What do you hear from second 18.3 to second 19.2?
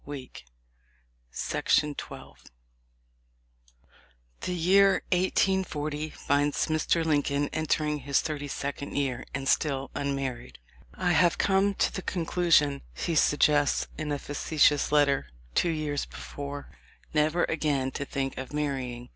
of marrying."